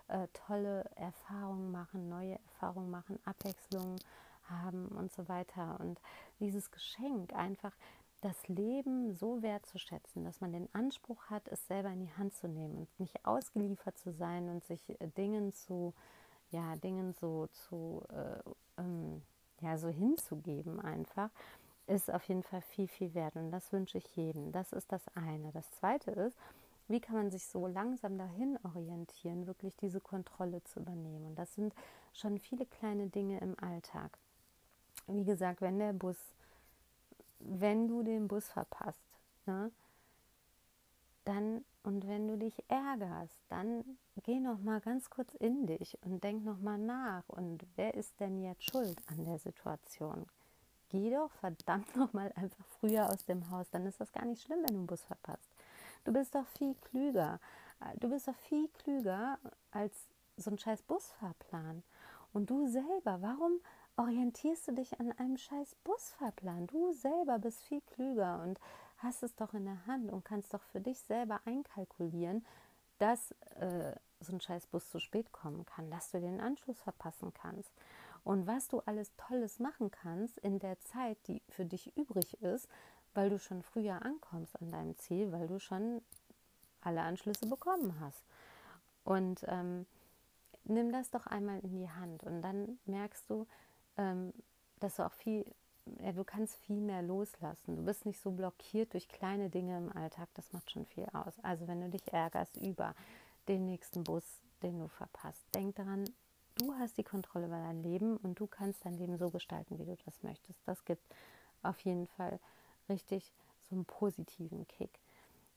[0.08, 3.96] äh, tolle Erfahrungen machen, neue Erfahrungen machen, Abwechslung
[4.44, 5.78] haben und so weiter.
[5.80, 6.00] Und
[6.40, 7.76] dieses Geschenk einfach
[8.20, 12.48] das Leben so wertzuschätzen, dass man den Anspruch hat, es selber in die Hand zu
[12.48, 15.94] nehmen und nicht ausgeliefert zu sein und sich äh, Dingen zu,
[16.50, 19.22] ja, Dingen so zu, äh, ähm,
[19.61, 21.31] ja, so hinzugeben einfach,
[21.87, 23.37] ist auf jeden Fall viel, viel wert.
[23.37, 24.52] Und das wünsche ich jedem.
[24.52, 25.52] Das ist das eine.
[25.52, 26.37] Das zweite ist,
[26.88, 31.26] wie kann man sich so langsam dahin orientieren, wirklich diese Kontrolle zu übernehmen?
[31.26, 31.74] Und das sind
[32.12, 34.18] schon viele kleine Dinge im Alltag.
[35.07, 36.16] Wie gesagt, wenn der Bus
[37.40, 39.03] wenn du den Bus verpasst,
[39.46, 39.70] ne,
[41.24, 43.85] dann und wenn du dich ärgerst, dann
[44.24, 48.18] geh noch mal ganz kurz in dich und denk noch mal nach und wer ist
[48.20, 50.27] denn jetzt schuld an der Situation?
[50.90, 54.42] Geh doch verdammt noch mal einfach früher aus dem Haus, dann ist das gar nicht
[54.42, 55.48] schlimm, wenn du einen Bus verpasst.
[56.05, 57.40] Du bist doch viel klüger.
[57.96, 59.38] Du bist doch viel klüger
[59.70, 61.83] als so ein scheiß Busfahrplan.
[62.33, 63.61] Und du selber, warum
[63.98, 66.68] orientierst du dich an einem scheiß Busfahrplan?
[66.68, 68.58] Du selber bist viel klüger und
[68.98, 72.46] hast es doch in der Hand und kannst doch für dich selber einkalkulieren,
[72.98, 77.32] dass äh, so ein scheiß Bus zu spät kommen kann, dass du den Anschluss verpassen
[77.34, 77.70] kannst
[78.24, 82.68] und was du alles Tolles machen kannst in der Zeit, die für dich übrig ist,
[83.14, 86.02] weil du schon früher ankommst an deinem Ziel, weil du schon
[86.80, 88.22] alle Anschlüsse bekommen hast.
[89.04, 89.87] Und ähm,
[90.64, 93.46] nimm das doch einmal in die Hand und dann merkst du,
[93.98, 94.32] ähm,
[94.80, 95.44] dass du auch viel,
[96.00, 97.76] ja, du kannst viel mehr loslassen.
[97.76, 101.34] Du bist nicht so blockiert durch kleine Dinge im Alltag, das macht schon viel aus.
[101.42, 102.94] Also wenn du dich ärgerst über
[103.48, 104.24] den nächsten Bus,
[104.62, 106.04] den du verpasst, denk daran,
[106.56, 109.84] du hast die Kontrolle über dein Leben und du kannst dein Leben so gestalten, wie
[109.84, 110.61] du das möchtest.
[110.66, 111.02] Das gibt
[111.62, 112.38] auf jeden Fall
[112.88, 113.32] richtig
[113.68, 115.00] so einen positiven Kick.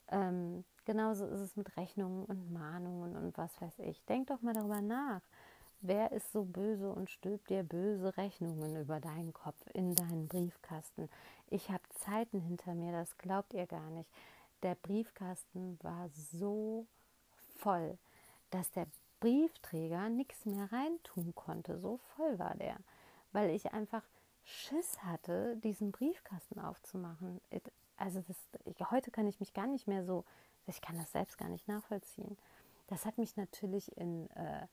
[0.09, 4.03] Ähm, genauso ist es mit Rechnungen und Mahnungen und was weiß ich.
[4.05, 5.21] Denk doch mal darüber nach.
[5.83, 11.09] Wer ist so böse und stülpt dir böse Rechnungen über deinen Kopf in deinen Briefkasten?
[11.49, 14.07] Ich habe Zeiten hinter mir, das glaubt ihr gar nicht.
[14.61, 16.85] Der Briefkasten war so
[17.57, 17.97] voll,
[18.51, 18.85] dass der
[19.21, 21.79] Briefträger nichts mehr reintun konnte.
[21.79, 22.77] So voll war der,
[23.31, 24.03] weil ich einfach
[24.43, 27.41] Schiss hatte, diesen Briefkasten aufzumachen.
[27.97, 30.25] Also das, heute kann ich mich gar nicht mehr so,
[30.67, 32.37] ich kann das selbst gar nicht nachvollziehen.
[32.85, 34.67] Das hat mich natürlich in äh,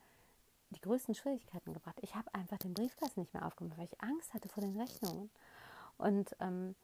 [0.70, 1.98] die größten Schwierigkeiten gebracht.
[2.02, 5.30] Ich habe einfach den Briefkasten nicht mehr aufgemacht, weil ich Angst hatte vor den Rechnungen.
[5.96, 6.74] Und ähm,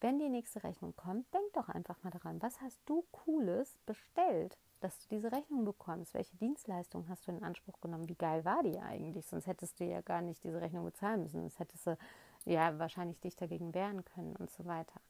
[0.00, 4.58] wenn die nächste Rechnung kommt, denk doch einfach mal daran, was hast du Cooles bestellt,
[4.80, 6.14] dass du diese Rechnung bekommst?
[6.14, 8.08] Welche Dienstleistung hast du in Anspruch genommen?
[8.08, 9.26] Wie geil war die eigentlich?
[9.26, 11.40] Sonst hättest du ja gar nicht diese Rechnung bezahlen müssen.
[11.40, 11.96] Sonst hättest du
[12.44, 15.00] ja wahrscheinlich dich dagegen wehren können und so weiter.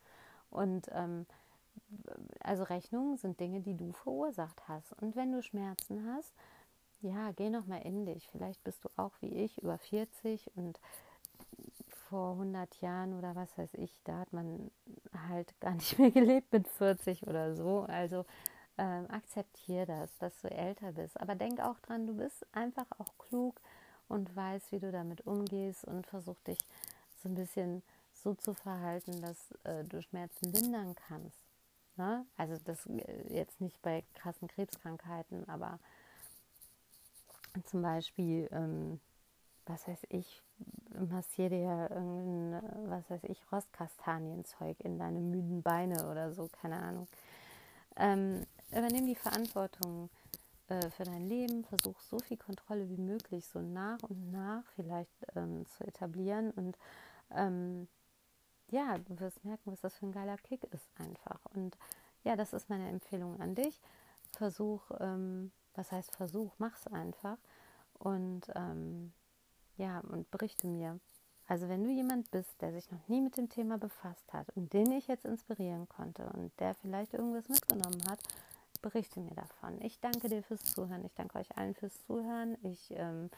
[0.50, 1.26] Und ähm,
[2.40, 4.92] also Rechnungen sind Dinge, die du verursacht hast.
[4.92, 6.32] Und wenn du Schmerzen hast,
[7.04, 8.28] ja, geh noch mal in dich.
[8.32, 10.80] Vielleicht bist du auch wie ich über 40 und
[12.08, 14.70] vor 100 Jahren oder was weiß ich, da hat man
[15.28, 17.80] halt gar nicht mehr gelebt mit 40 oder so.
[17.88, 18.24] Also
[18.78, 21.20] ähm, akzeptiere das, dass du älter bist.
[21.20, 23.60] Aber denk auch dran, du bist einfach auch klug
[24.08, 26.58] und weißt, wie du damit umgehst und versuch dich
[27.22, 31.44] so ein bisschen so zu verhalten, dass äh, du Schmerzen lindern kannst.
[31.96, 32.24] Ne?
[32.36, 35.78] Also das äh, jetzt nicht bei krassen Krebskrankheiten, aber
[37.64, 39.00] zum Beispiel, ähm,
[39.66, 40.42] was weiß ich,
[41.10, 47.08] massiere dir irgendein, was weiß ich, Rostkastanienzeug in deine müden Beine oder so, keine Ahnung.
[47.96, 50.10] Ähm, übernimm die Verantwortung
[50.68, 55.14] äh, für dein Leben, versuch so viel Kontrolle wie möglich so nach und nach vielleicht
[55.36, 56.76] ähm, zu etablieren und
[57.30, 57.88] ähm,
[58.70, 61.38] ja, du wirst merken, was das für ein geiler Kick ist einfach.
[61.54, 61.76] Und
[62.24, 63.80] ja, das ist meine Empfehlung an dich.
[64.32, 67.38] Versuch, ähm, was heißt Versuch, mach's einfach
[67.98, 69.12] und ähm,
[69.76, 71.00] ja, und berichte mir.
[71.46, 74.72] Also wenn du jemand bist, der sich noch nie mit dem Thema befasst hat und
[74.72, 78.20] den ich jetzt inspirieren konnte und der vielleicht irgendwas mitgenommen hat,
[78.80, 79.80] berichte mir davon.
[79.82, 81.04] Ich danke dir fürs Zuhören.
[81.04, 82.56] Ich danke euch allen fürs Zuhören.
[82.62, 83.30] Ich ähm,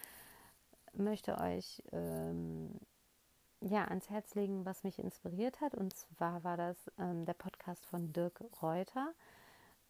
[0.92, 2.78] möchte euch ähm,
[3.60, 5.74] ja ans Herz legen, was mich inspiriert hat.
[5.74, 9.14] Und zwar war das ähm, der Podcast von Dirk Reuter.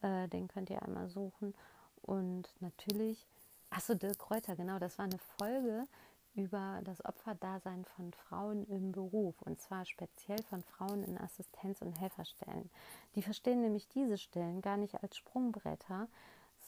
[0.02, 1.54] Äh, den könnt ihr einmal suchen.
[2.02, 3.26] Und natürlich,
[3.70, 5.86] achso, Dirk Reuter, genau, das war eine Folge
[6.34, 11.98] über das Opferdasein von Frauen im Beruf und zwar speziell von Frauen in Assistenz- und
[11.98, 12.70] Helferstellen.
[13.14, 16.08] Die verstehen nämlich diese Stellen gar nicht als Sprungbretter,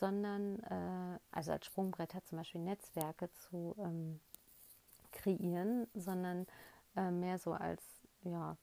[0.00, 4.20] sondern äh, also als Sprungbretter zum Beispiel Netzwerke zu ähm,
[5.12, 6.46] kreieren, sondern
[6.96, 7.82] äh, mehr so als
[8.22, 8.56] ja,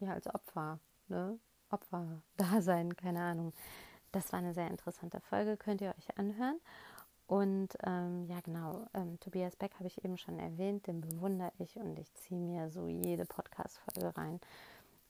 [0.00, 0.78] ja als Opfer,
[1.08, 1.38] ne?
[1.70, 3.52] Opferdasein, keine Ahnung.
[4.12, 6.60] Das war eine sehr interessante Folge, könnt ihr euch anhören.
[7.26, 11.76] Und ähm, ja, genau, ähm, Tobias Beck habe ich eben schon erwähnt, den bewundere ich
[11.76, 14.38] und ich ziehe mir so jede Podcast-Folge rein.